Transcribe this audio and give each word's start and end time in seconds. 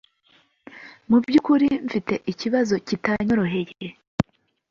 Mu 1.09 1.17
by’ukuri 1.23 1.67
mfite 1.87 2.13
ikibazo 2.31 2.73
kitanyoroheye 2.87 3.73